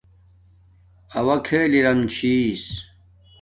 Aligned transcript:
اَوݳ 1.17 1.35
کھݵل 1.45 1.71
اِرِم 1.77 1.99
چھݵس. 2.13 2.63